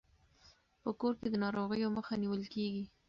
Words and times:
په 0.83 0.89
کور 0.99 1.13
کې 1.19 1.27
د 1.31 1.35
ناروغیو 1.43 1.93
مخه 1.97 2.13
نیول 2.21 2.43
کیږي. 2.53 2.83